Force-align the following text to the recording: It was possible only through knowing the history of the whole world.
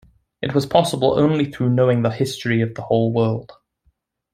It 0.41 0.55
was 0.55 0.65
possible 0.65 1.19
only 1.19 1.51
through 1.51 1.69
knowing 1.69 2.01
the 2.01 2.09
history 2.09 2.59
of 2.63 2.73
the 2.73 2.81
whole 2.81 3.13
world. 3.13 3.51